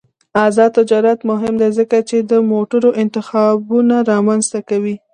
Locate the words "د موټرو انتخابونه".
2.31-3.95